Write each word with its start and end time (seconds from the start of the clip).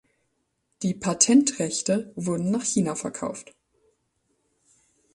Die 0.81 0.95
Patentrechte 0.95 2.11
wurden 2.15 2.49
nach 2.49 2.63
China 2.65 2.95
verkauft. 2.95 3.53